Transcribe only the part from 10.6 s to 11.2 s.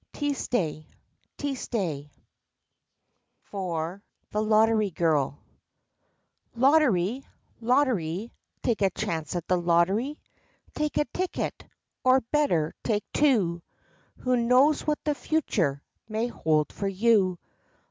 Take a